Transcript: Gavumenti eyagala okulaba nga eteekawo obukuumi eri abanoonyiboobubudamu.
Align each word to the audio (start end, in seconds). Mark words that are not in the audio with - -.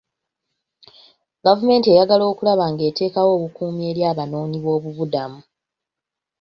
Gavumenti 1.45 1.87
eyagala 1.89 2.23
okulaba 2.31 2.65
nga 2.71 2.83
eteekawo 2.89 3.29
obukuumi 3.37 3.81
eri 3.89 4.01
abanoonyiboobubudamu. 4.11 5.39